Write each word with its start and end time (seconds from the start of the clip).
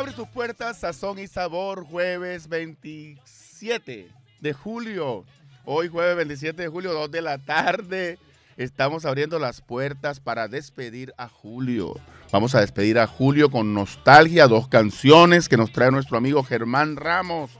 Abre 0.00 0.12
sus 0.12 0.28
puertas, 0.28 0.78
sazón 0.78 1.18
y 1.18 1.26
sabor, 1.26 1.84
jueves 1.84 2.48
27 2.48 4.08
de 4.40 4.52
julio. 4.54 5.26
Hoy 5.66 5.88
jueves 5.88 6.16
27 6.16 6.62
de 6.62 6.68
julio, 6.68 6.94
2 6.94 7.10
de 7.10 7.20
la 7.20 7.36
tarde. 7.36 8.18
Estamos 8.56 9.04
abriendo 9.04 9.38
las 9.38 9.60
puertas 9.60 10.18
para 10.18 10.48
despedir 10.48 11.12
a 11.18 11.28
Julio. 11.28 12.00
Vamos 12.32 12.54
a 12.54 12.60
despedir 12.60 12.98
a 12.98 13.06
Julio 13.06 13.50
con 13.50 13.74
nostalgia, 13.74 14.46
dos 14.46 14.68
canciones 14.68 15.50
que 15.50 15.58
nos 15.58 15.70
trae 15.70 15.90
nuestro 15.90 16.16
amigo 16.16 16.42
Germán 16.44 16.96
Ramos. 16.96 17.50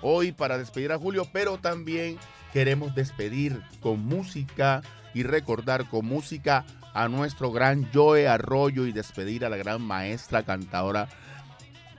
Hoy 0.00 0.32
para 0.32 0.56
despedir 0.56 0.92
a 0.92 0.98
Julio, 0.98 1.28
pero 1.30 1.58
también 1.58 2.16
queremos 2.54 2.94
despedir 2.94 3.60
con 3.80 4.00
música 4.06 4.80
y 5.12 5.22
recordar 5.22 5.86
con 5.90 6.06
música 6.06 6.64
a 6.94 7.08
nuestro 7.08 7.52
gran 7.52 7.90
Joe 7.92 8.26
Arroyo 8.26 8.86
y 8.86 8.92
despedir 8.92 9.44
a 9.44 9.50
la 9.50 9.58
gran 9.58 9.82
maestra 9.82 10.44
cantadora 10.44 11.10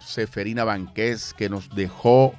Seferina 0.03 0.63
Banqués 0.63 1.33
que 1.37 1.49
nos 1.49 1.69
dejó 1.75 2.33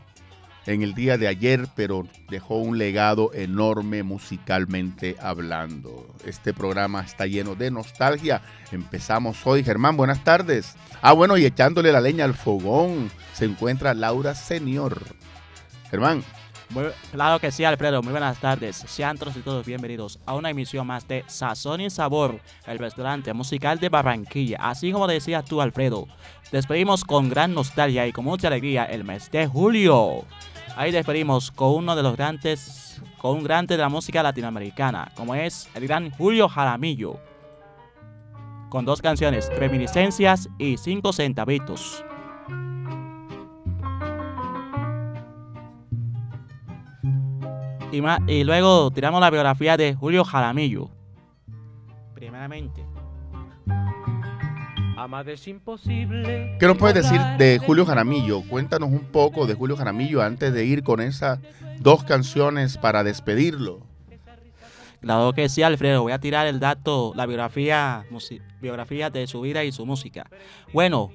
en 0.66 0.83
el 0.83 0.95
día 0.95 1.19
de 1.19 1.29
ayer, 1.29 1.66
pero 1.75 2.07
dejó 2.29 2.59
un 2.59 2.79
legado 2.79 3.33
enorme 3.35 4.02
musicalmente 4.02 5.16
hablando. 5.21 6.07
Este 6.25 6.52
programa 6.52 7.02
está 7.02 7.27
lleno 7.27 7.55
de 7.55 7.71
nostalgia. 7.71 8.43
Empezamos 8.71 9.47
hoy. 9.47 9.65
Germán, 9.65 9.97
buenas 9.97 10.23
tardes. 10.23 10.75
Ah, 11.01 11.12
bueno, 11.12 11.37
y 11.37 11.45
echándole 11.45 11.93
la 11.93 12.01
leña 12.01 12.25
al 12.25 12.35
fogón 12.35 13.11
se 13.33 13.47
encuentra 13.47 13.95
Laura 13.95 14.35
Senior. 14.35 15.01
Germán. 15.91 16.23
Claro 17.10 17.38
que 17.38 17.50
sí, 17.50 17.64
Alfredo. 17.64 18.02
Muy 18.02 18.12
buenas 18.12 18.38
tardes. 18.38 18.76
Sean 18.76 19.18
todos 19.18 19.36
y 19.36 19.40
todos 19.40 19.66
bienvenidos 19.66 20.18
a 20.26 20.34
una 20.34 20.51
emisión 20.51 20.87
más 20.87 21.06
de 21.06 21.24
Sazón 21.26 21.80
y 21.80 21.90
Sabor, 21.90 22.40
el 22.66 22.79
restaurante 22.79 23.32
musical 23.32 23.79
de 23.79 23.88
Barranquilla. 23.88 24.59
Así 24.60 24.92
como 24.92 25.06
decías 25.06 25.45
tú, 25.45 25.60
Alfredo, 25.60 26.06
despedimos 26.51 27.04
con 27.04 27.29
gran 27.29 27.54
nostalgia 27.54 28.06
y 28.06 28.12
con 28.12 28.24
mucha 28.24 28.48
alegría 28.48 28.84
el 28.84 29.04
mes 29.04 29.30
de 29.30 29.46
julio. 29.46 30.24
Ahí 30.76 30.90
despedimos 30.90 31.51
con 31.51 31.74
uno 31.74 31.96
de 31.96 32.02
los 32.02 32.16
grandes, 32.16 33.02
con 33.18 33.38
un 33.38 33.45
grande 33.45 33.76
de 33.76 33.82
la 33.82 33.88
música 33.88 34.23
latinoamericana, 34.23 35.12
como 35.14 35.34
es 35.34 35.68
el 35.74 35.86
gran 35.86 36.10
Julio 36.10 36.48
Jaramillo, 36.48 37.20
con 38.70 38.84
dos 38.84 39.02
canciones, 39.02 39.51
Reminiscencias 39.57 40.48
y 40.59 40.79
Cinco 40.79 41.12
Centavitos. 41.12 42.04
Y, 47.93 48.02
y 48.26 48.45
luego 48.45 48.90
tiramos 48.90 49.21
la 49.21 49.30
biografía 49.30 49.76
de 49.76 49.95
Julio 49.95 50.24
Jaramillo. 50.24 50.88
Primeramente, 52.15 52.82
imposible. 55.46 56.57
¿Qué 56.59 56.66
nos 56.66 56.76
puedes 56.76 56.95
decir 56.95 57.20
de 57.38 57.59
Julio 57.59 57.85
Jaramillo? 57.85 58.43
Cuéntanos 58.43 58.90
un 58.90 59.04
poco 59.04 59.46
de 59.46 59.54
Julio 59.54 59.76
Jaramillo 59.76 60.23
antes 60.23 60.52
de 60.52 60.65
ir 60.65 60.82
con 60.82 61.01
esas 61.01 61.40
dos 61.80 62.04
canciones 62.04 62.79
para 62.79 63.02
despedirlo. 63.04 63.80
Claro 65.00 65.32
que 65.32 65.48
sí, 65.48 65.62
Alfredo. 65.62 66.03
Voy 66.03 66.12
a 66.12 66.20
tirar 66.20 66.47
el 66.47 66.60
dato, 66.60 67.12
la 67.16 67.26
biografía, 67.26 68.04
biografía 68.60 69.10
de 69.10 69.26
su 69.26 69.41
vida 69.41 69.65
y 69.65 69.72
su 69.72 69.84
música. 69.84 70.26
Bueno, 70.72 71.10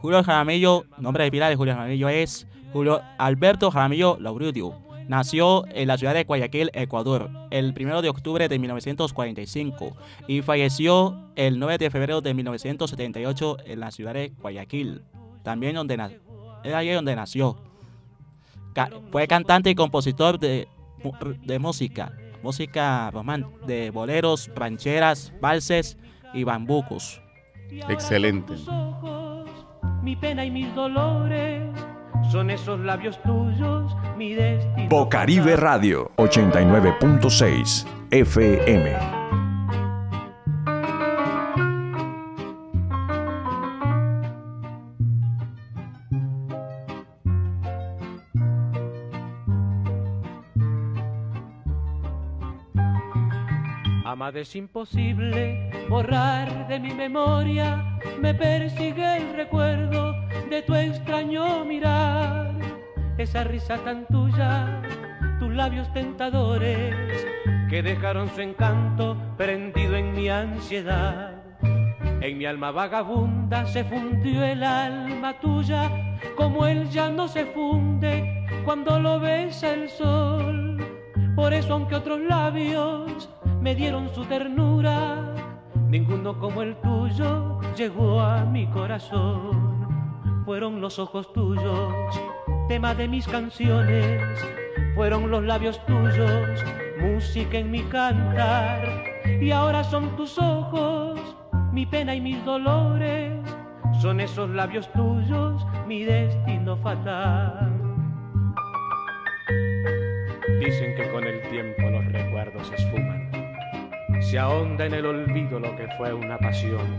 Julio 0.00 0.24
Jaramillo, 0.24 0.86
nombre 0.98 1.24
de 1.24 1.30
pila 1.30 1.48
de 1.50 1.56
Julio 1.56 1.74
Jaramillo 1.74 2.08
es 2.08 2.46
Julio 2.72 3.02
Alberto 3.18 3.70
Jaramillo 3.70 4.16
Laurudio 4.18 4.89
Nació 5.10 5.64
en 5.74 5.88
la 5.88 5.98
ciudad 5.98 6.14
de 6.14 6.22
Guayaquil, 6.22 6.70
Ecuador, 6.72 7.32
el 7.50 7.74
1 7.76 8.00
de 8.00 8.08
octubre 8.08 8.48
de 8.48 8.60
1945 8.60 9.96
y 10.28 10.40
falleció 10.40 11.32
el 11.34 11.58
9 11.58 11.78
de 11.78 11.90
febrero 11.90 12.20
de 12.20 12.32
1978 12.32 13.56
en 13.66 13.80
la 13.80 13.90
ciudad 13.90 14.14
de 14.14 14.32
Guayaquil, 14.40 15.02
también 15.42 15.74
donde 15.74 15.94
era 16.62 16.78
allí 16.78 16.92
donde 16.92 17.16
nació. 17.16 17.56
fue 19.10 19.26
cantante 19.26 19.70
y 19.70 19.74
compositor 19.74 20.38
de, 20.38 20.68
de 21.42 21.58
música, 21.58 22.12
música 22.44 23.10
romántica, 23.10 23.66
de 23.66 23.90
boleros, 23.90 24.48
rancheras, 24.54 25.32
valses 25.40 25.98
y 26.32 26.44
bambucos. 26.44 27.20
Excelente. 27.88 28.54
Mi 30.04 30.14
pena 30.14 30.44
y 30.44 30.52
mis 30.52 30.72
dolores 30.72 31.68
son 32.30 32.50
esos 32.50 32.78
labios 32.80 33.20
tuyos 33.22 33.96
mi 34.16 34.34
destino. 34.34 34.88
Bocaribe 34.88 35.56
Radio 35.56 36.12
89.6 36.16 37.86
FM. 38.10 38.96
Amada 54.04 54.40
es 54.40 54.54
imposible 54.54 55.70
borrar 55.88 56.68
de 56.68 56.78
mi 56.78 56.92
memoria, 56.94 57.98
me 58.20 58.34
persigue 58.34 59.16
el 59.16 59.34
recuerdo 59.34 60.14
de 60.50 60.62
tu 60.62 60.74
extraño 60.74 61.64
mirar, 61.64 62.50
esa 63.18 63.44
risa 63.44 63.78
tan 63.84 64.04
tuya, 64.08 64.82
tus 65.38 65.54
labios 65.54 65.90
tentadores 65.92 66.92
que 67.68 67.80
dejaron 67.84 68.28
su 68.30 68.40
encanto 68.40 69.16
prendido 69.36 69.94
en 69.94 70.12
mi 70.12 70.28
ansiedad. 70.28 71.40
En 72.20 72.36
mi 72.36 72.46
alma 72.46 72.72
vagabunda 72.72 73.64
se 73.64 73.84
fundió 73.84 74.42
el 74.42 74.64
alma 74.64 75.38
tuya, 75.38 75.88
como 76.36 76.66
él 76.66 76.90
ya 76.90 77.08
no 77.08 77.28
se 77.28 77.46
funde 77.46 78.44
cuando 78.64 78.98
lo 78.98 79.20
besa 79.20 79.72
el 79.72 79.88
sol. 79.88 80.84
Por 81.36 81.54
eso 81.54 81.74
aunque 81.74 81.94
otros 81.94 82.20
labios 82.22 83.30
me 83.60 83.76
dieron 83.76 84.12
su 84.12 84.24
ternura, 84.24 85.32
ninguno 85.88 86.36
como 86.40 86.62
el 86.62 86.74
tuyo 86.80 87.60
llegó 87.76 88.20
a 88.20 88.44
mi 88.44 88.66
corazón 88.66 89.69
fueron 90.50 90.80
los 90.80 90.98
ojos 90.98 91.32
tuyos, 91.32 91.94
tema 92.66 92.92
de 92.92 93.06
mis 93.06 93.24
canciones, 93.28 94.20
fueron 94.96 95.30
los 95.30 95.44
labios 95.44 95.80
tuyos, 95.86 96.64
música 96.98 97.58
en 97.58 97.70
mi 97.70 97.84
cantar, 97.84 98.82
y 99.40 99.52
ahora 99.52 99.84
son 99.84 100.16
tus 100.16 100.36
ojos, 100.38 101.20
mi 101.70 101.86
pena 101.86 102.16
y 102.16 102.20
mis 102.20 102.44
dolores, 102.44 103.30
son 104.02 104.18
esos 104.18 104.50
labios 104.50 104.92
tuyos, 104.92 105.64
mi 105.86 106.02
destino 106.02 106.76
fatal. 106.78 107.70
Dicen 110.58 110.96
que 110.96 111.12
con 111.12 111.22
el 111.28 111.42
tiempo 111.42 111.82
los 111.90 112.04
recuerdos 112.06 112.66
se 112.66 112.74
esfuman, 112.74 113.30
se 114.18 114.36
ahonda 114.36 114.84
en 114.84 114.94
el 114.94 115.06
olvido 115.06 115.60
lo 115.60 115.76
que 115.76 115.86
fue 115.96 116.12
una 116.12 116.36
pasión. 116.38 116.98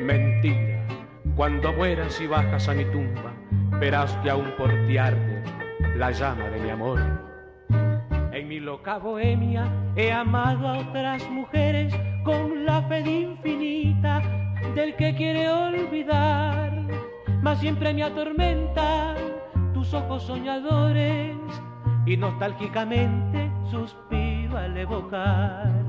Mentira 0.00 0.71
cuando 1.36 1.72
mueras 1.72 2.20
y 2.20 2.26
bajas 2.26 2.68
a 2.68 2.74
mi 2.74 2.84
tumba, 2.84 3.32
verás 3.80 4.12
que 4.22 4.30
aún 4.30 4.52
por 4.56 4.70
ti 4.86 4.98
arde 4.98 5.42
la 5.96 6.10
llama 6.10 6.48
de 6.50 6.60
mi 6.60 6.70
amor. 6.70 7.00
En 8.32 8.48
mi 8.48 8.60
loca 8.60 8.98
bohemia 8.98 9.66
he 9.96 10.12
amado 10.12 10.68
a 10.68 10.78
otras 10.78 11.28
mujeres 11.30 11.94
con 12.24 12.64
la 12.64 12.82
fe 12.82 13.00
infinita 13.00 14.22
del 14.74 14.94
que 14.96 15.14
quiere 15.14 15.50
olvidar, 15.50 16.72
mas 17.42 17.58
siempre 17.60 17.92
me 17.94 18.02
atormentan 18.02 19.16
tus 19.74 19.92
ojos 19.94 20.22
soñadores 20.24 21.36
y 22.06 22.16
nostálgicamente 22.16 23.50
suspiro 23.70 24.58
al 24.58 24.76
evocar 24.76 25.81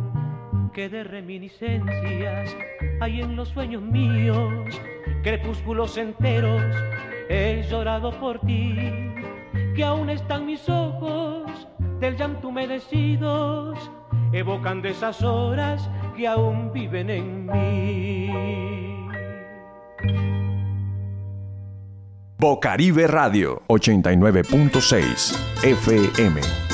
que 0.74 0.90
de 0.90 1.04
reminiscencias 1.04 2.56
hay 3.00 3.22
en 3.22 3.36
los 3.36 3.50
sueños 3.50 3.82
míos 3.82 4.82
crepúsculos 5.24 5.98
enteros 5.98 6.76
he 7.30 7.64
llorado 7.70 8.12
por 8.20 8.40
ti, 8.42 8.76
que 9.76 9.84
aún 9.84 10.10
están 10.10 10.46
mis 10.46 10.68
ojos 10.70 11.68
del 12.00 12.18
llanto 12.18 12.50
humedecidos, 12.50 13.80
evocando 14.32 14.88
esas 14.88 15.22
horas 15.24 15.90
que 16.16 16.28
aún 16.28 16.72
viven 16.74 17.10
en 17.10 17.46
mí. 17.46 18.30
Bocaribe 22.38 23.08
Radio 23.08 23.64
89.6 23.68 25.64
FM 25.64 26.73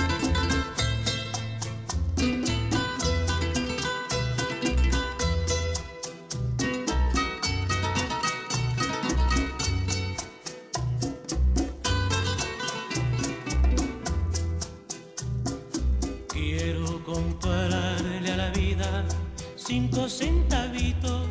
cinco 19.69 20.09
centavitos 20.09 21.27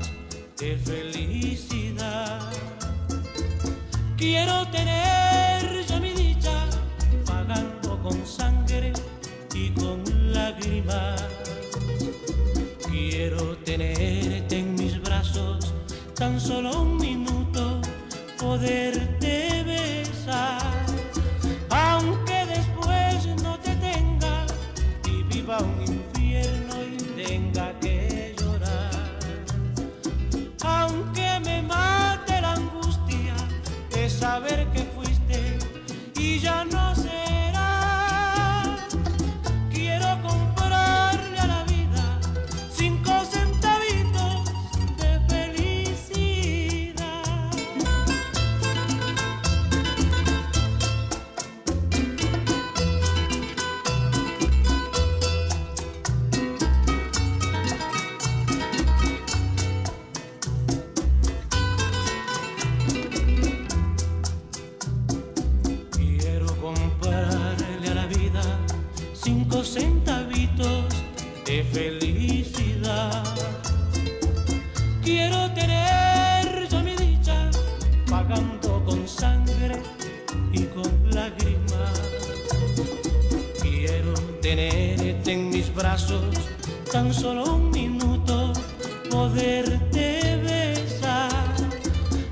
de 0.59 0.77
felicidad. 0.77 2.53
Quiero 4.17 4.65
tener 4.69 4.98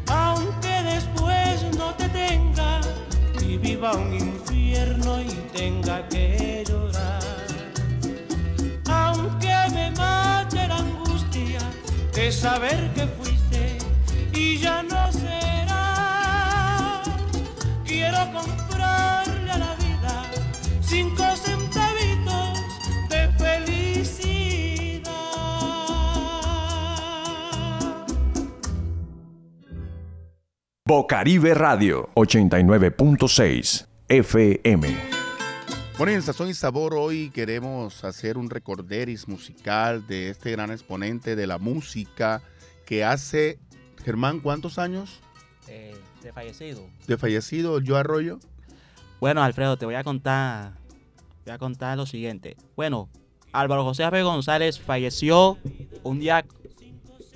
Aunque 0.09 0.83
después 0.83 1.63
no 1.79 1.95
te 1.95 2.09
tenga 2.09 2.81
y 3.41 3.57
viva 3.57 3.95
un 3.95 4.13
infierno 4.13 5.21
y 5.21 5.29
tenga 5.57 6.09
que 6.09 6.65
llorar. 6.69 7.23
Aunque 8.89 9.55
me 9.73 9.91
mate 9.93 10.67
la 10.67 10.79
angustia 10.79 11.61
de 12.13 12.33
saber 12.33 12.96
Bocaribe 30.89 31.53
Radio 31.55 32.09
89.6 32.15 33.87
FM. 34.09 34.97
Bueno, 35.99 36.13
y 36.13 36.15
en 36.15 36.23
Sazón 36.23 36.49
y 36.49 36.55
Sabor 36.55 36.95
hoy 36.95 37.31
queremos 37.31 38.05
hacer 38.05 38.39
un 38.39 38.49
recorderis 38.49 39.27
musical 39.27 40.07
de 40.07 40.31
este 40.31 40.53
gran 40.53 40.71
exponente 40.71 41.35
de 41.35 41.49
la 41.49 41.59
música 41.59 42.41
que 42.85 43.03
hace, 43.05 43.59
Germán, 44.05 44.39
¿cuántos 44.39 44.79
años 44.79 45.21
Eh, 45.67 45.97
de 46.23 46.33
fallecido. 46.33 46.87
de 47.09 47.17
fallecido 47.17 47.81
Yo 47.81 47.97
Arroyo? 47.97 48.39
Bueno, 49.19 49.43
Alfredo, 49.43 49.77
te 49.77 49.87
voy 49.87 49.97
a 49.97 50.05
contar, 50.05 50.75
voy 51.45 51.53
a 51.53 51.59
contar 51.59 51.97
lo 51.97 52.07
siguiente. 52.07 52.57
Bueno, 52.77 53.09
Álvaro 53.53 53.83
José 53.83 54.05
Abe 54.05 54.23
González 54.23 54.79
falleció 54.79 55.59
un 56.05 56.21
día, 56.21 56.45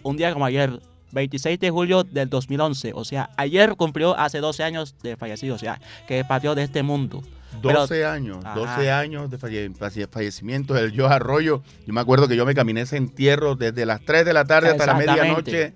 un 0.05 0.17
día 0.17 0.32
como 0.32 0.44
ayer, 0.44 0.79
26 1.12 1.59
de 1.61 1.71
julio 1.71 2.05
del 2.05 2.29
2011. 2.31 2.93
O 2.95 3.05
sea, 3.05 3.31
ayer 3.37 3.75
cumplió 3.77 4.17
hace 4.19 4.39
12 4.39 4.62
años 4.62 4.95
de 5.03 5.17
fallecido, 5.17 5.55
o 5.55 5.59
sea, 5.59 5.81
que 6.07 6.25
partió 6.25 6.55
de 6.55 6.62
este 6.65 6.83
mundo. 6.83 7.23
Pero- 7.62 7.81
12 7.81 8.05
años, 8.07 8.45
Ajá. 8.45 8.55
12 8.59 8.91
años 8.93 9.31
de 9.31 9.37
falle- 9.39 9.73
falle- 9.75 10.07
fallecimiento 10.09 10.73
del 10.75 10.93
Yo 10.93 11.09
Arroyo. 11.09 11.62
Yo 11.87 11.93
me 11.93 12.01
acuerdo 12.01 12.29
que 12.29 12.37
yo 12.37 12.47
me 12.47 12.55
caminé 12.55 12.83
ese 12.83 12.97
entierro 12.97 13.57
desde 13.57 13.85
las 13.87 14.01
3 14.03 14.25
de 14.25 14.33
la 14.33 14.45
tarde 14.45 14.71
hasta 14.71 14.87
la 14.87 14.95
medianoche 14.95 15.75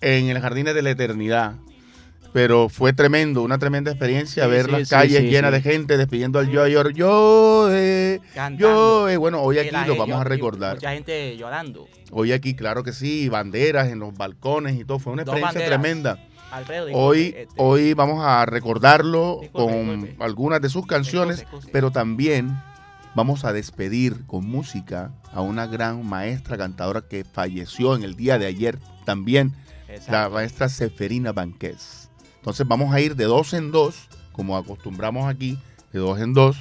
en 0.00 0.28
el 0.28 0.38
Jardín 0.40 0.66
de 0.66 0.80
la 0.82 0.90
Eternidad. 0.90 1.54
Pero 2.32 2.68
fue 2.68 2.92
tremendo, 2.92 3.42
una 3.42 3.58
tremenda 3.58 3.90
experiencia 3.90 4.44
Sí, 4.44 4.50
ver 4.50 4.66
sí, 4.66 4.70
las 4.70 4.82
sí, 4.88 4.94
calles 4.94 5.22
llenas 5.24 5.50
de 5.50 5.62
gente 5.62 5.96
despidiendo 5.96 6.38
al 6.38 6.48
Yo. 6.48 6.64
Yo, 6.90 7.68
eh, 7.72 8.20
Cantando. 8.32 8.60
yo, 8.60 9.08
eh. 9.08 9.16
Bueno, 9.16 9.42
hoy 9.42 9.58
aquí 9.58 9.74
lo 9.86 9.96
vamos 9.96 10.20
a 10.20 10.22
recordar. 10.22 10.76
Mucha 10.76 10.92
gente 10.92 11.36
llorando. 11.36 11.88
Hoy 12.10 12.32
aquí, 12.32 12.54
claro 12.54 12.82
que 12.82 12.92
sí, 12.92 13.28
banderas 13.28 13.88
en 13.88 14.00
los 14.00 14.14
balcones 14.14 14.78
y 14.78 14.84
todo. 14.84 14.98
Fue 14.98 15.12
una 15.12 15.24
Dos 15.24 15.34
experiencia 15.36 15.60
banderas. 15.60 15.80
tremenda. 15.80 16.26
Alfredo, 16.50 16.86
disculpe, 16.86 17.06
Hoy, 17.06 17.34
este, 17.36 17.54
hoy 17.58 17.94
vamos 17.94 18.24
a 18.24 18.44
recordarlo 18.44 19.38
Disculpe, 19.40 19.72
con 19.72 20.00
disculpe. 20.00 20.24
algunas 20.24 20.60
de 20.60 20.68
sus 20.68 20.86
canciones, 20.86 21.46
pero 21.72 21.92
también 21.92 22.60
vamos 23.14 23.44
a 23.44 23.52
despedir 23.52 24.26
con 24.26 24.46
música 24.46 25.12
a 25.32 25.40
una 25.42 25.66
gran 25.66 26.04
maestra 26.04 26.56
cantadora 26.58 27.02
que 27.02 27.24
falleció 27.24 27.94
en 27.94 28.02
el 28.02 28.16
día 28.16 28.38
de 28.38 28.46
ayer 28.46 28.78
también, 29.04 29.54
la 30.08 30.28
maestra 30.28 30.68
Seferina 30.68 31.32
Banqués. 31.32 32.10
Entonces 32.36 32.66
vamos 32.66 32.92
a 32.92 33.00
ir 33.00 33.14
de 33.16 33.24
dos 33.24 33.52
en 33.54 33.70
dos, 33.70 34.08
como 34.32 34.56
acostumbramos 34.56 35.28
aquí, 35.28 35.56
de 35.92 35.98
dos 36.00 36.18
en 36.20 36.32
dos, 36.34 36.56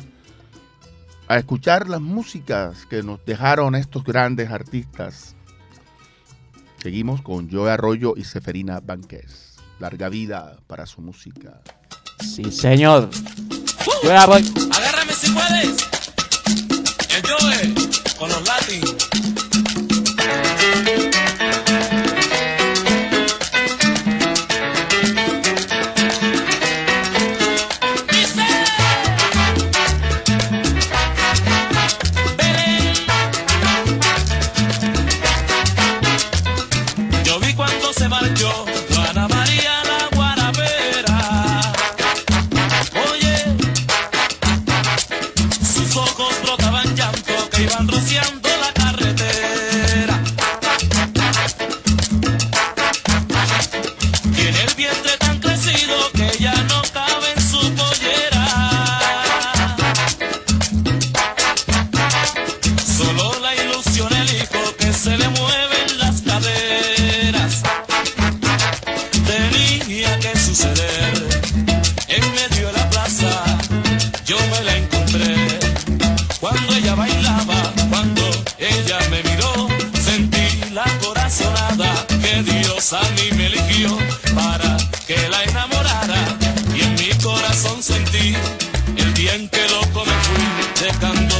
a 1.28 1.38
escuchar 1.38 1.88
las 1.90 2.02
músicas 2.02 2.86
que 2.88 3.02
nos 3.04 3.24
dejaron 3.26 3.76
estos 3.76 4.04
grandes 4.04 4.52
artistas. 4.52 5.36
Seguimos 6.82 7.22
con 7.22 7.52
Joe 7.52 7.70
Arroyo 7.72 8.14
y 8.16 8.24
Seferina 8.24 8.80
Banqués. 8.80 9.56
Larga 9.80 10.08
vida 10.08 10.58
para 10.68 10.86
su 10.86 11.02
música. 11.02 11.62
Sí, 12.22 12.52
señor. 12.52 13.10
Yo 14.04 14.10
ya 14.10 14.26
voy. 14.26 14.46
Agárrame 14.72 15.14
si 15.14 15.32
puedes. 15.32 15.78
El 17.10 17.22
Joe 17.28 18.18
con 18.18 18.30
los 18.30 18.48
Latin. 18.48 19.39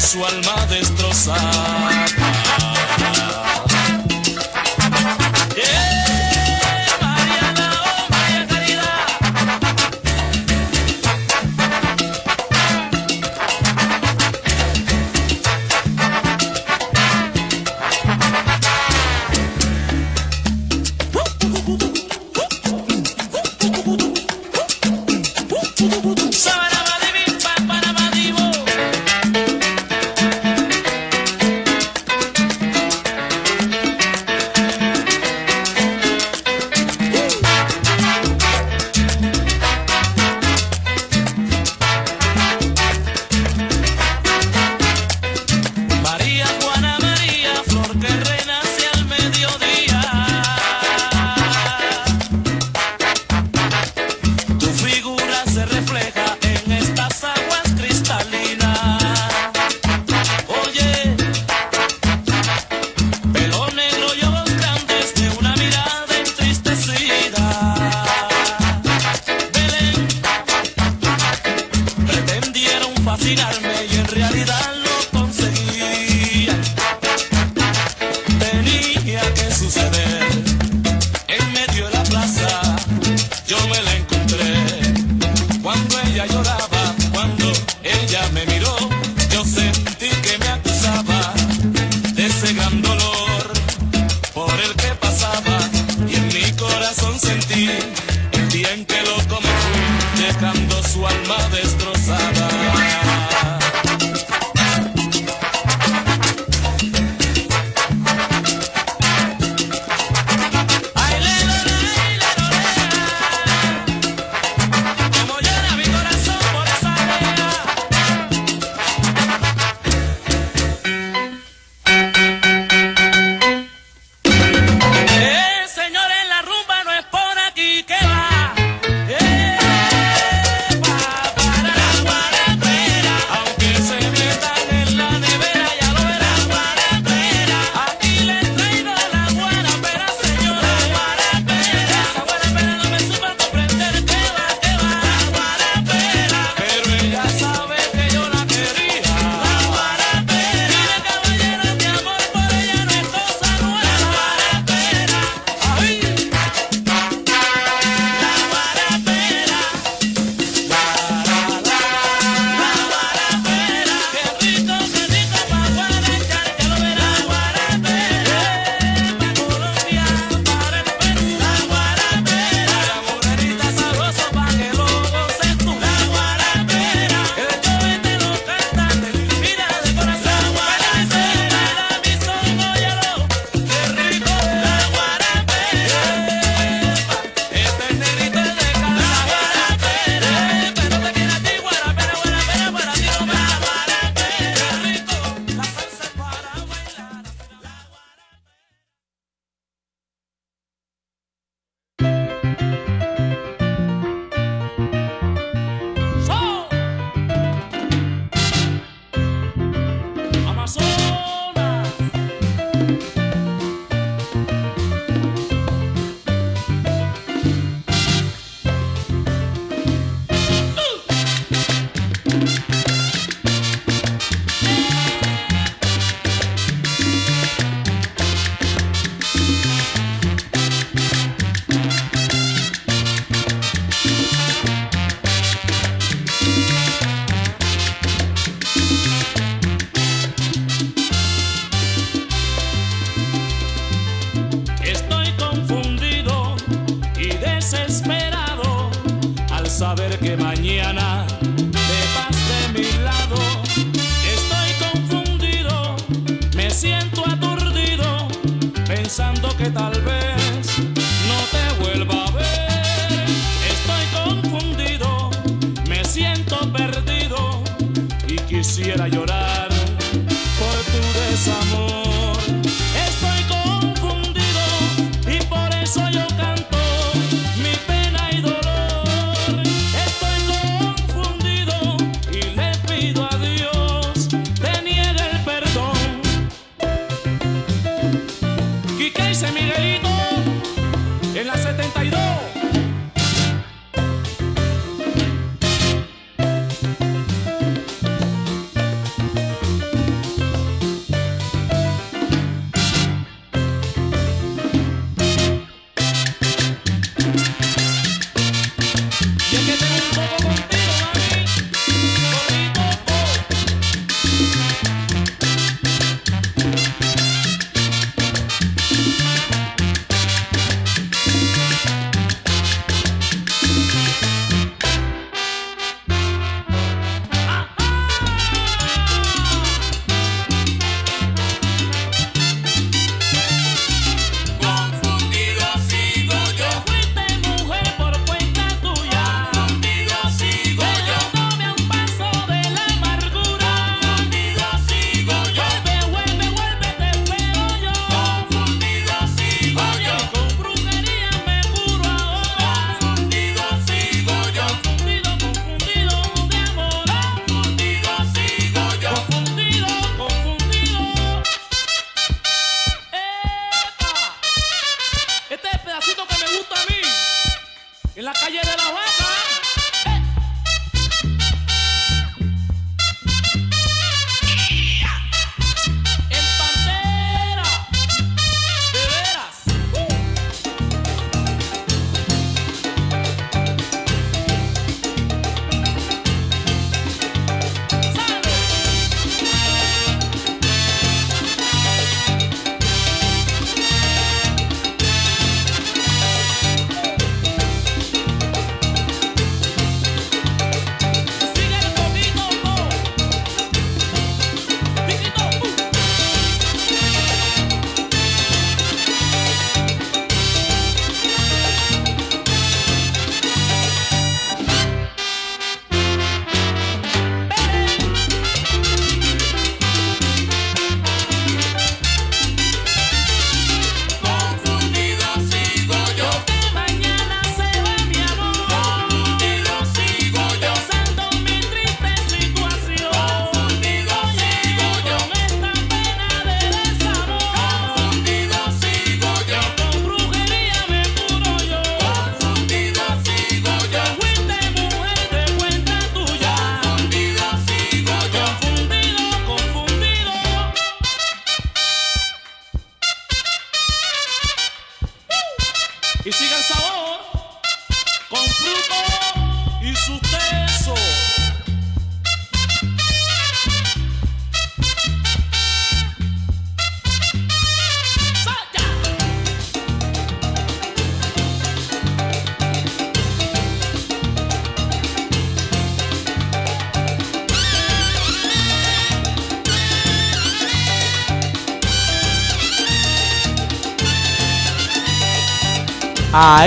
su 0.10 0.26
alma 0.26 0.59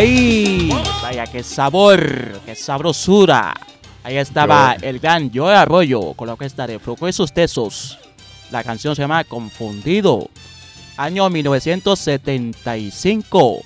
ahí. 0.02 0.70
Vaya, 1.02 1.26
qué 1.26 1.42
sabor, 1.42 2.40
qué 2.44 2.54
sabrosura. 2.54 3.54
Ahí 4.04 4.16
estaba 4.16 4.76
Yo. 4.76 4.88
el 4.88 4.98
gran 4.98 5.30
Joe 5.32 5.54
Arroyo 5.54 6.12
con 6.14 6.26
la 6.26 6.32
orquesta 6.32 6.66
de 6.66 6.78
Frucoesos 6.78 7.32
Tesos. 7.32 7.98
La 8.50 8.64
canción 8.64 8.96
se 8.96 9.02
llama 9.02 9.24
Confundido, 9.24 10.28
año 10.96 11.28
1975. 11.30 13.62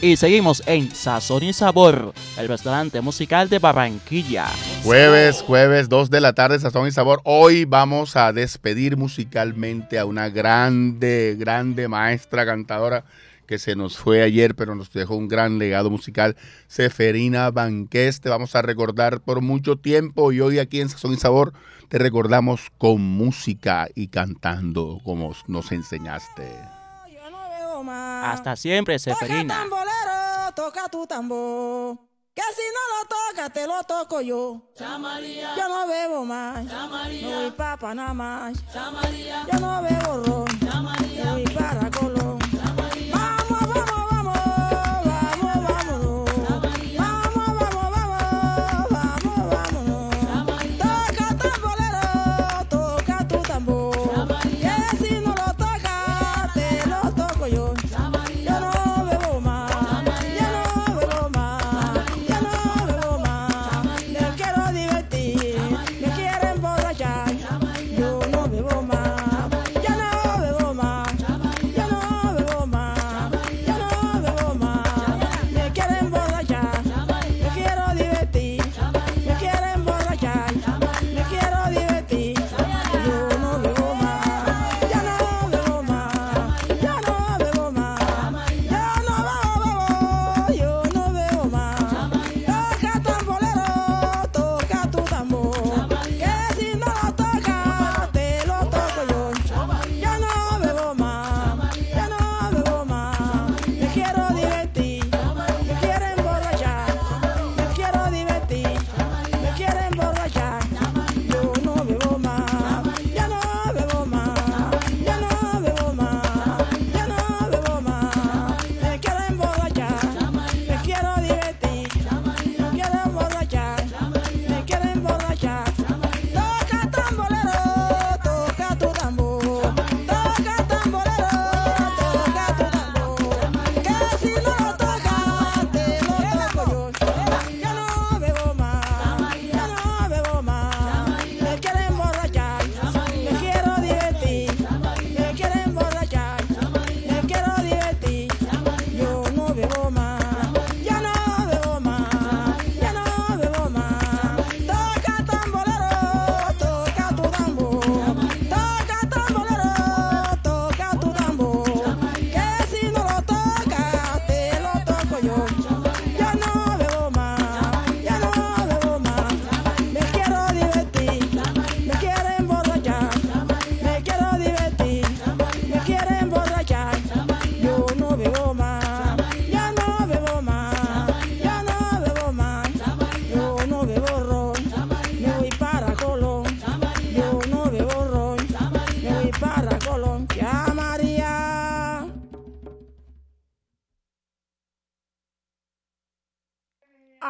Y 0.00 0.16
seguimos 0.16 0.62
en 0.66 0.94
Sazón 0.94 1.42
y 1.42 1.52
Sabor, 1.52 2.14
el 2.38 2.46
restaurante 2.46 3.00
musical 3.00 3.48
de 3.48 3.58
Barranquilla. 3.58 4.46
Jueves, 4.84 5.42
jueves, 5.42 5.88
2 5.88 6.08
de 6.08 6.20
la 6.20 6.34
tarde, 6.34 6.60
Sazón 6.60 6.86
y 6.86 6.92
Sabor. 6.92 7.20
Hoy 7.24 7.64
vamos 7.64 8.14
a 8.14 8.32
despedir 8.32 8.96
musicalmente 8.96 9.98
a 9.98 10.06
una 10.06 10.28
grande, 10.28 11.34
grande 11.36 11.88
maestra 11.88 12.46
cantadora 12.46 13.02
que 13.48 13.58
se 13.58 13.74
nos 13.74 13.96
fue 13.96 14.22
ayer, 14.22 14.54
pero 14.54 14.74
nos 14.74 14.92
dejó 14.92 15.16
un 15.16 15.26
gran 15.26 15.58
legado 15.58 15.88
musical, 15.88 16.36
Seferina 16.68 17.50
Banqués. 17.50 18.20
Te 18.20 18.28
vamos 18.28 18.54
a 18.54 18.62
recordar 18.62 19.22
por 19.22 19.40
mucho 19.40 19.76
tiempo 19.76 20.30
y 20.32 20.40
hoy 20.40 20.58
aquí 20.58 20.80
en 20.80 20.90
Sazón 20.90 21.14
y 21.14 21.16
Sabor 21.16 21.54
te 21.88 21.96
recordamos 21.98 22.68
con 22.76 23.00
música 23.00 23.88
y 23.94 24.08
cantando 24.08 25.00
como 25.02 25.34
nos 25.46 25.72
enseñaste. 25.72 26.60
Yo 27.10 27.30
no 27.30 27.48
veo 27.48 27.82
más. 27.82 28.34
Hasta 28.34 28.54
siempre, 28.54 28.98
Seferina. 28.98 29.42
Toca 29.42 29.60
tambolero, 29.62 30.54
toca 30.54 30.88
tu 30.90 31.06
tambor. 31.06 31.96
Que 32.34 32.42
si 32.54 32.62
no 32.70 32.82
lo 32.94 33.08
tocas, 33.08 33.52
te 33.52 33.66
lo 33.66 33.82
toco 33.84 34.20
yo. 34.20 34.70
Chamaría. 34.76 35.56
Yo 35.56 35.68
no 35.68 35.88
bebo 35.88 36.24
más. 36.26 36.68
Chamaría. 36.68 37.28
No 37.28 37.40
voy 37.40 37.50
para 37.50 37.76
Panamá. 37.78 38.52
Chamaría. 38.72 39.46
Yo 39.50 39.58
no 39.58 39.82
bebo 39.82 40.22
ron. 40.24 40.60
Chamaría. 40.60 41.24
No 41.24 41.32
voy 41.32 41.44
para 41.44 41.90
Colombia. 41.90 42.17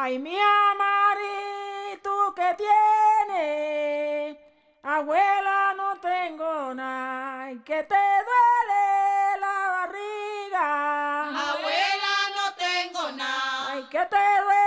Ay, 0.09 0.17
mi 0.17 0.35
amarito 0.35 2.33
que 2.35 2.55
tiene, 2.57 4.39
abuela 4.81 5.75
no 5.77 5.99
tengo 5.99 6.73
nada, 6.73 7.51
que 7.63 7.83
te 7.83 8.03
duele 8.27 9.39
la 9.39 9.57
barriga. 9.75 11.27
Abuela 11.51 12.15
no 12.37 12.45
tengo 12.57 13.11
nada, 13.11 13.87
que 13.87 14.03
te 14.07 14.41
duele. 14.41 14.58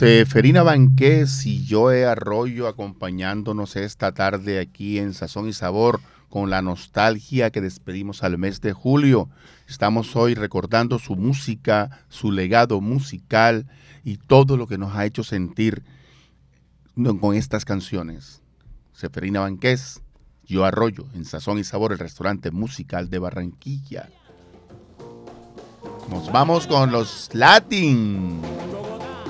Seferina 0.00 0.62
Banqués 0.62 1.44
y 1.44 1.66
Joe 1.68 2.06
Arroyo 2.06 2.68
acompañándonos 2.68 3.76
esta 3.76 4.12
tarde 4.12 4.58
aquí 4.58 4.98
en 4.98 5.12
Sazón 5.12 5.46
y 5.46 5.52
Sabor 5.52 6.00
con 6.30 6.48
la 6.48 6.62
nostalgia 6.62 7.50
que 7.50 7.60
despedimos 7.60 8.22
al 8.22 8.38
mes 8.38 8.62
de 8.62 8.72
julio. 8.72 9.28
Estamos 9.68 10.16
hoy 10.16 10.32
recordando 10.32 10.98
su 10.98 11.16
música, 11.16 12.06
su 12.08 12.32
legado 12.32 12.80
musical 12.80 13.66
y 14.02 14.16
todo 14.16 14.56
lo 14.56 14.66
que 14.66 14.78
nos 14.78 14.96
ha 14.96 15.04
hecho 15.04 15.22
sentir 15.22 15.82
con 17.20 17.34
estas 17.34 17.66
canciones. 17.66 18.40
Seferina 18.94 19.40
Banqués, 19.40 20.00
Yo 20.46 20.64
Arroyo, 20.64 21.04
en 21.14 21.26
Sazón 21.26 21.58
y 21.58 21.64
Sabor, 21.64 21.92
el 21.92 21.98
restaurante 21.98 22.50
musical 22.50 23.10
de 23.10 23.18
Barranquilla. 23.18 24.08
Nos 26.08 26.32
vamos 26.32 26.66
con 26.66 26.90
los 26.90 27.28
Latin. 27.34 28.40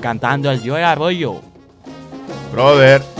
Cantando 0.01 0.51
el 0.51 0.61
Joe 0.61 0.83
Arroyo. 0.83 1.41
Brother. 2.53 3.20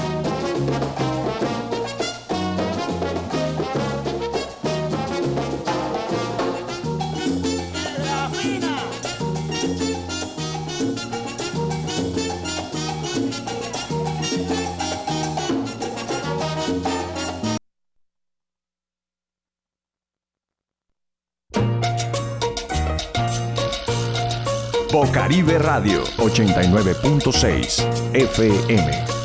Bocaribe 25.41 25.59
Radio 25.59 26.03
89.6 26.19 28.13
FM. 28.13 29.20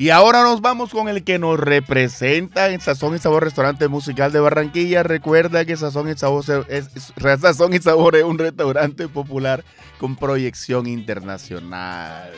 Y 0.00 0.08
ahora 0.08 0.42
nos 0.42 0.62
vamos 0.62 0.92
con 0.92 1.10
el 1.10 1.24
que 1.24 1.38
nos 1.38 1.60
representa 1.60 2.70
en 2.70 2.80
Sazón 2.80 3.14
y 3.16 3.18
Sabor 3.18 3.44
Restaurante 3.44 3.86
Musical 3.86 4.32
de 4.32 4.40
Barranquilla. 4.40 5.02
Recuerda 5.02 5.66
que 5.66 5.76
Sazón 5.76 6.08
y 6.08 6.16
Sabor 6.16 6.42
es, 6.70 6.88
es- 6.94 7.12
Sazón 7.42 7.74
y 7.74 7.80
Sabor 7.80 8.16
es 8.16 8.24
un 8.24 8.38
restaurante 8.38 9.08
popular 9.08 9.62
con 9.98 10.16
proyección 10.16 10.86
internacional. 10.86 12.30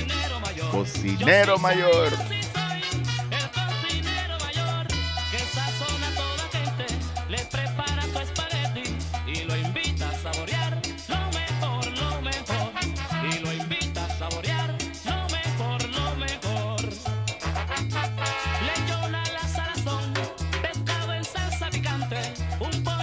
cocinero 0.00 0.40
mayor. 0.40 0.70
Cocinero 0.70 1.58
mayor. 1.58 2.08
Un 22.60 22.95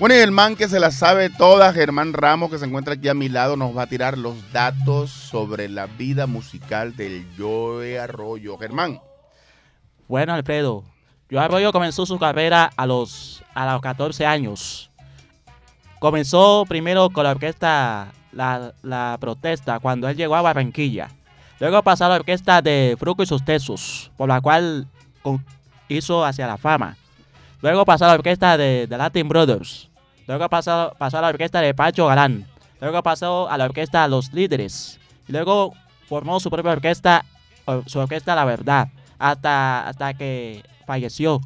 Bueno, 0.00 0.14
y 0.14 0.18
el 0.18 0.30
man 0.30 0.56
que 0.56 0.66
se 0.66 0.80
la 0.80 0.90
sabe 0.90 1.28
toda, 1.28 1.72
Germán 1.74 2.14
Ramos, 2.14 2.50
que 2.50 2.58
se 2.58 2.64
encuentra 2.64 2.94
aquí 2.94 3.08
a 3.08 3.14
mi 3.14 3.28
lado, 3.28 3.56
nos 3.56 3.76
va 3.76 3.82
a 3.82 3.86
tirar 3.86 4.16
los 4.16 4.50
datos 4.50 5.10
sobre 5.10 5.68
la 5.68 5.86
vida 5.86 6.26
musical 6.26 6.96
del 6.96 7.26
Joe 7.38 7.98
Arroyo. 8.00 8.56
Germán. 8.56 8.98
Bueno, 10.08 10.32
Alfredo, 10.32 10.84
Joe 11.30 11.40
Arroyo 11.40 11.70
comenzó 11.70 12.06
su 12.06 12.18
carrera 12.18 12.70
a 12.76 12.86
los, 12.86 13.44
a 13.52 13.70
los 13.72 13.82
14 13.82 14.24
años. 14.24 14.90
Comenzó 15.98 16.64
primero 16.66 17.10
con 17.10 17.24
la 17.24 17.32
orquesta 17.32 18.08
La, 18.32 18.72
la 18.82 19.18
Protesta 19.20 19.80
cuando 19.80 20.08
él 20.08 20.16
llegó 20.16 20.34
a 20.34 20.40
Barranquilla. 20.40 21.10
Luego 21.58 21.82
pasó 21.82 22.06
a 22.06 22.08
la 22.08 22.14
orquesta 22.14 22.62
de 22.62 22.96
Fruco 22.98 23.22
y 23.22 23.26
sus 23.26 23.44
Tesos, 23.44 24.10
por 24.16 24.30
la 24.30 24.40
cual 24.40 24.86
con- 25.20 25.44
hizo 25.88 26.24
hacia 26.24 26.46
la 26.46 26.56
fama. 26.56 26.96
Luego 27.60 27.84
pasó 27.84 28.06
a 28.06 28.08
la 28.08 28.14
orquesta 28.14 28.56
de, 28.56 28.86
de 28.86 28.96
Latin 28.96 29.28
Brothers. 29.28 29.89
Luego 30.30 30.48
pasó, 30.48 30.94
pasó 30.96 31.18
a 31.18 31.22
la 31.22 31.28
orquesta 31.30 31.60
de 31.60 31.74
Pacho 31.74 32.06
Galán. 32.06 32.46
Luego 32.80 33.02
pasó 33.02 33.50
a 33.50 33.58
la 33.58 33.64
orquesta 33.64 34.06
Los 34.06 34.32
Líderes. 34.32 35.00
Y 35.26 35.32
luego 35.32 35.74
formó 36.08 36.38
su 36.38 36.50
propia 36.50 36.70
orquesta, 36.70 37.24
su 37.86 37.98
orquesta 37.98 38.36
La 38.36 38.44
Verdad, 38.44 38.90
hasta, 39.18 39.88
hasta 39.88 40.14
que 40.14 40.62
falleció. 40.86 41.40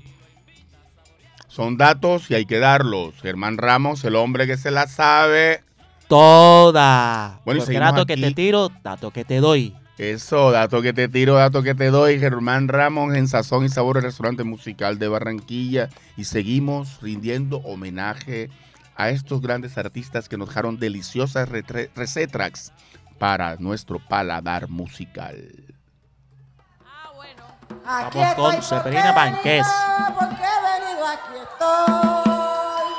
Son 1.48 1.78
datos 1.78 2.30
y 2.30 2.34
hay 2.34 2.44
que 2.44 2.58
darlos. 2.58 3.14
Germán 3.22 3.56
Ramos, 3.56 4.04
el 4.04 4.16
hombre 4.16 4.46
que 4.46 4.58
se 4.58 4.70
la 4.70 4.86
sabe. 4.86 5.62
Toda. 6.06 7.40
Bueno, 7.46 7.56
y 7.56 7.60
Porque 7.60 7.66
seguimos 7.72 7.94
dato 7.94 8.04
que 8.04 8.18
te 8.18 8.32
tiro, 8.32 8.70
dato 8.82 9.10
que 9.12 9.24
te 9.24 9.40
doy. 9.40 9.74
Eso, 9.96 10.50
dato 10.50 10.82
que 10.82 10.92
te 10.92 11.08
tiro, 11.08 11.36
dato 11.36 11.62
que 11.62 11.74
te 11.74 11.86
doy. 11.86 12.18
Germán 12.18 12.68
Ramos 12.68 13.14
en 13.14 13.28
Sazón 13.28 13.64
y 13.64 13.70
Sabor, 13.70 13.96
el 13.96 14.02
restaurante 14.02 14.44
musical 14.44 14.98
de 14.98 15.08
Barranquilla. 15.08 15.88
Y 16.18 16.24
seguimos 16.24 17.00
rindiendo 17.00 17.62
homenaje 17.64 18.50
a 18.96 19.10
estos 19.10 19.40
grandes 19.40 19.76
artistas 19.78 20.28
que 20.28 20.36
nos 20.36 20.48
dejaron 20.48 20.78
deliciosas 20.78 21.48
recetas 21.48 22.72
para 23.18 23.56
nuestro 23.56 23.98
paladar 23.98 24.68
musical. 24.68 25.74
Aquí 27.86 28.18
Vamos 28.18 28.34
con 28.34 28.62
Severina 28.62 29.12
Banqués. 29.12 29.66
Porque 30.18 30.42
he 30.42 30.80
venido, 30.80 31.06
aquí 31.06 31.36
estoy. 31.42 32.92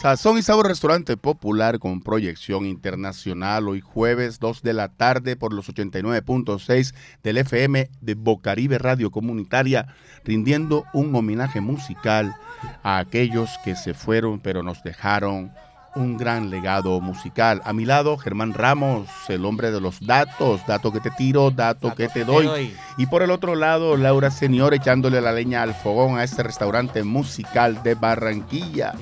Sazón 0.04 0.38
y 0.38 0.41
Sabor 0.41 0.68
Restaurante 0.68 1.16
Popular 1.16 1.80
con 1.80 2.01
proyección 2.01 2.66
internacional. 2.66 3.70
Hoy 3.70 3.80
jueves 3.80 4.38
2 4.41 4.62
de 4.62 4.74
la 4.74 4.89
tarde 4.89 5.38
por 5.38 5.54
los 5.54 5.70
89.6 5.70 6.93
del 7.24 7.38
FM 7.38 7.89
de 8.01 8.14
Bocaribe 8.16 8.80
Radio 8.80 9.12
Comunitaria, 9.12 9.95
rindiendo 10.26 10.84
un 10.91 11.16
homenaje 11.16 11.62
musical 11.62 12.36
a 12.84 12.97
aquellos 12.97 13.49
que 13.64 13.78
se 13.78 13.93
fueron 13.93 14.41
pero 14.41 14.62
nos 14.62 14.84
dejaron 14.84 15.54
un 15.95 16.17
gran 16.17 16.49
legado 16.49 16.99
musical. 17.01 17.61
A 17.65 17.73
mi 17.73 17.85
lado, 17.85 18.17
Germán 18.17 18.53
Ramos, 18.53 19.07
el 19.27 19.45
hombre 19.45 19.71
de 19.71 19.79
los 19.79 19.99
datos, 19.99 20.61
dato 20.67 20.91
que 20.91 20.99
te 20.99 21.11
tiro, 21.11 21.51
dato, 21.51 21.93
que 21.93 22.07
te 22.07 22.25
doy. 22.25 22.73
Y 22.97 23.05
por 23.05 23.21
el 23.21 23.31
otro 23.31 23.55
lado, 23.55 23.97
Laura 23.97 24.31
Señor 24.31 24.73
echándole 24.73 25.21
la 25.21 25.31
leña 25.31 25.61
al 25.61 25.73
fogón 25.73 26.17
a 26.17 26.23
este 26.23 26.43
restaurante 26.43 27.03
musical 27.03 27.83
de 27.83 27.95
Barranquilla. 27.95 28.93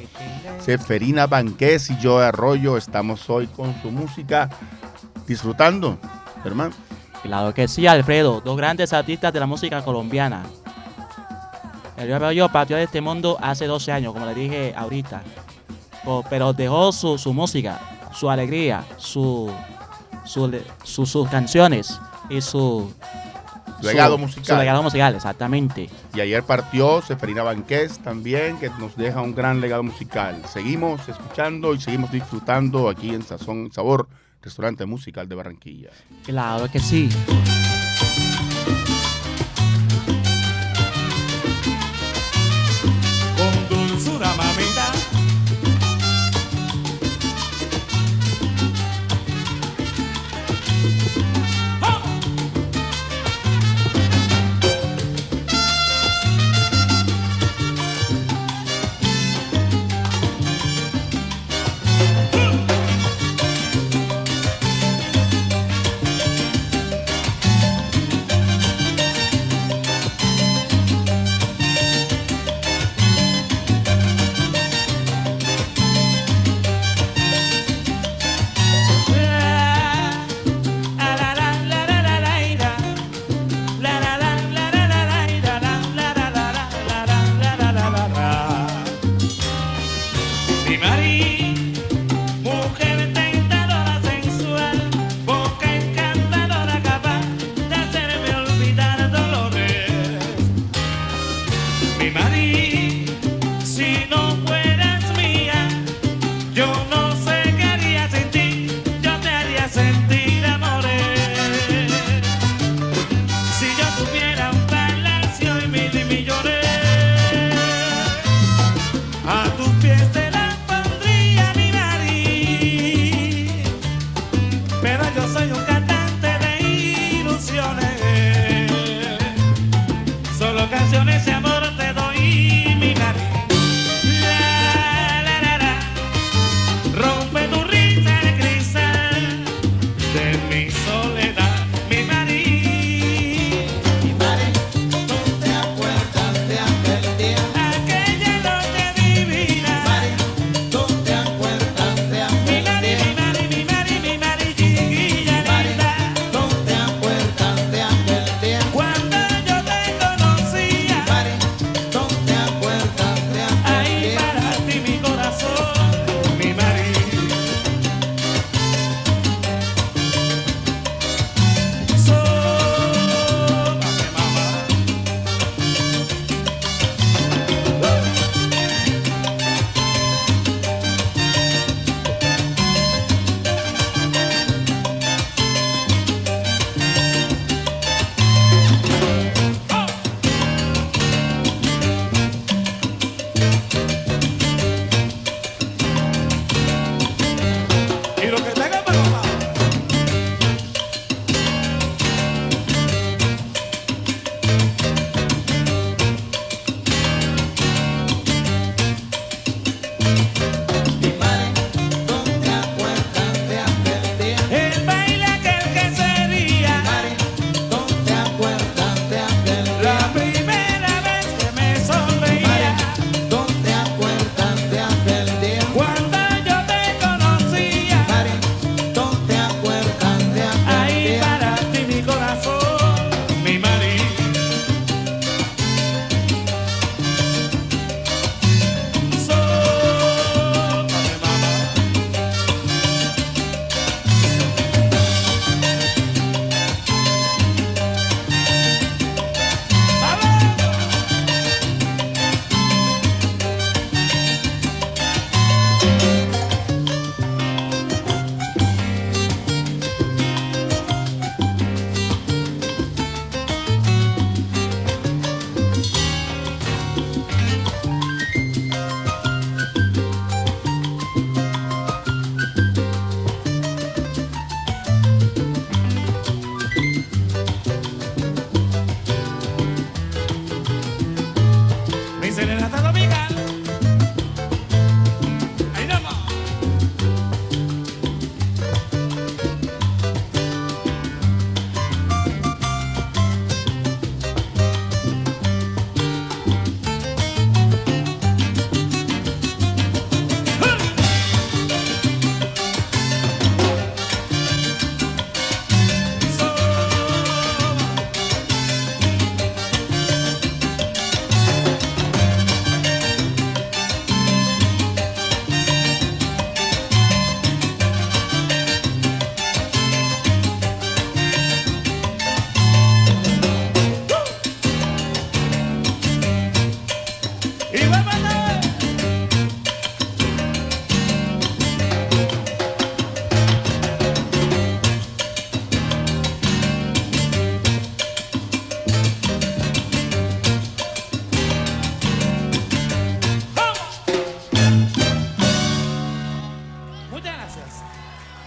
Seferina 0.59 1.27
Banqués 1.27 1.89
y 1.89 1.97
yo 1.99 2.19
Arroyo 2.19 2.77
estamos 2.77 3.29
hoy 3.29 3.47
con 3.47 3.79
su 3.81 3.91
música 3.91 4.49
disfrutando, 5.27 5.97
hermano. 6.43 6.73
Claro 7.23 7.53
que 7.53 7.67
sí, 7.67 7.87
Alfredo. 7.87 8.41
Dos 8.41 8.57
grandes 8.57 8.93
artistas 8.93 9.31
de 9.31 9.39
la 9.39 9.45
música 9.45 9.83
colombiana. 9.83 10.43
El 11.97 12.11
Arroyo 12.11 12.49
partió 12.49 12.77
de 12.77 12.83
este 12.83 12.99
mundo 12.99 13.37
hace 13.41 13.67
12 13.67 13.91
años, 13.91 14.13
como 14.13 14.25
le 14.25 14.33
dije 14.33 14.73
ahorita. 14.75 15.21
Pero 16.29 16.53
dejó 16.53 16.91
su, 16.91 17.17
su 17.17 17.33
música, 17.33 17.79
su 18.13 18.29
alegría, 18.29 18.83
su, 18.97 19.51
su 20.25 20.59
su- 20.83 21.05
sus 21.05 21.27
canciones 21.29 21.99
y 22.29 22.41
su 22.41 22.91
Legado 23.81 24.15
musical. 24.17 24.45
Su 24.45 24.55
legado 24.57 24.83
musical, 24.83 25.15
exactamente. 25.15 25.89
Y 26.13 26.19
ayer 26.21 26.43
partió 26.43 27.01
Seferina 27.01 27.41
Banqués 27.41 27.97
también, 27.99 28.59
que 28.59 28.69
nos 28.79 28.95
deja 28.95 29.21
un 29.21 29.33
gran 29.33 29.59
legado 29.59 29.81
musical. 29.81 30.39
Seguimos 30.51 31.07
escuchando 31.09 31.73
y 31.73 31.81
seguimos 31.81 32.11
disfrutando 32.11 32.89
aquí 32.89 33.09
en 33.09 33.23
Sazón 33.23 33.71
Sabor, 33.73 34.07
restaurante 34.43 34.85
musical 34.85 35.27
de 35.27 35.33
Barranquilla. 35.35 35.89
Claro 36.25 36.69
que 36.71 36.79
sí. 36.79 37.09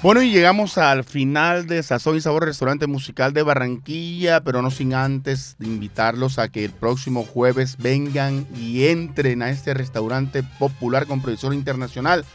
Bueno, 0.05 0.21
y 0.21 0.31
llegamos 0.31 0.77
al 0.77 1.03
final 1.03 1.67
de 1.67 1.83
Sazón 1.83 2.19
y 2.19 2.21
Sabor 2.21 2.45
Restaurante 2.45 2.87
Musical 2.87 3.33
de 3.33 3.43
Barranquilla, 3.43 4.45
pero 4.45 4.61
no 4.61 4.71
sin 4.71 4.93
antes 4.93 5.57
de 5.59 5.67
invitarlos 5.67 6.39
a 6.39 6.51
que 6.51 6.63
el 6.63 6.73
próximo 6.73 7.25
jueves 7.25 7.79
vengan 7.79 8.47
y 8.55 8.85
entren 8.89 9.41
a 9.41 9.49
este 9.49 9.73
restaurante 9.73 10.43
popular 10.43 11.07
con 11.07 11.23
proyección 11.23 11.55
internacional. 11.55 12.27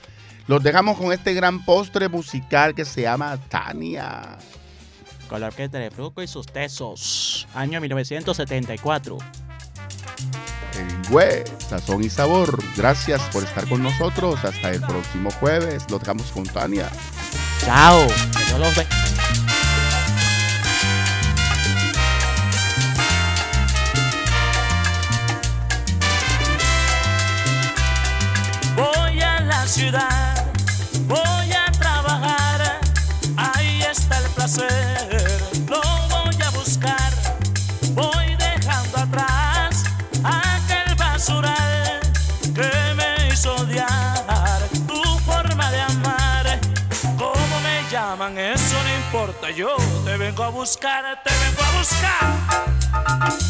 Los 0.47 0.63
dejamos 0.63 0.97
con 0.97 1.13
este 1.13 1.35
gran 1.35 1.63
postre 1.63 2.09
musical 2.09 2.73
que 2.73 2.85
se 2.85 3.03
llama 3.03 3.37
Tania. 3.49 4.39
Con 5.27 5.39
la 5.39 5.45
orquesta 5.49 5.77
de 5.77 5.91
Fruco 5.91 6.23
y 6.23 6.27
sus 6.27 6.47
tesos. 6.47 7.47
Año 7.53 7.79
1974. 7.81 9.15
El 10.73 11.11
güey, 11.11 11.43
Sazón 11.59 12.03
y 12.03 12.09
Sabor. 12.09 12.57
Gracias 12.75 13.21
por 13.31 13.43
estar 13.43 13.69
con 13.69 13.83
nosotros. 13.83 14.43
Hasta 14.43 14.71
el 14.71 14.81
próximo 14.81 15.29
jueves. 15.29 15.85
Los 15.91 15.99
dejamos 15.99 16.31
con 16.31 16.45
Tania. 16.45 16.89
Chao. 17.65 18.07
Que 18.47 18.57
los 18.57 18.75
ve- 18.75 18.87
Voy 28.75 29.21
a 29.21 29.39
la 29.41 29.67
ciudad, 29.67 30.18
yo 49.55 49.75
te 50.05 50.17
vengo 50.17 50.43
a 50.43 50.49
buscar, 50.49 51.23
te 51.23 51.31
vengo 51.45 51.61
a 51.61 51.77
buscar. 51.77 52.69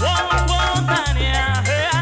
Oh, 0.02 0.30
oh, 0.50 0.82
Tania, 0.86 1.64
ea, 1.66 1.99